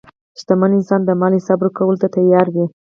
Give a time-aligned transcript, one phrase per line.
[0.39, 2.65] شتمن انسان د مال حساب ورکولو ته تیار وي.